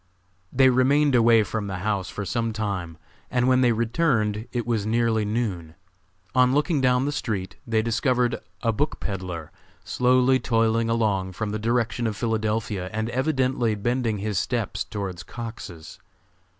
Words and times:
They 0.51 0.69
remained 0.71 1.13
away 1.13 1.43
from 1.43 1.67
the 1.67 1.77
house 1.85 2.09
for 2.09 2.25
some 2.25 2.53
time, 2.53 2.97
and 3.29 3.47
when 3.47 3.61
they 3.61 3.71
returned 3.71 4.47
it 4.51 4.65
was 4.65 4.83
nearly 4.83 5.25
noon. 5.25 5.75
On 6.33 6.55
looking 6.55 6.81
down 6.81 7.05
the 7.05 7.11
street 7.11 7.57
they 7.67 7.83
discovered 7.83 8.39
a 8.63 8.71
book 8.71 8.99
peddler 8.99 9.51
slowly 9.83 10.39
toiling 10.39 10.89
along 10.89 11.33
from 11.33 11.51
the 11.51 11.59
direction 11.59 12.07
of 12.07 12.17
Philadelphia 12.17 12.89
and 12.91 13.11
evidently 13.11 13.75
bending 13.75 14.17
his 14.17 14.39
steps 14.39 14.83
towards 14.83 15.21
Cox's. 15.21 15.99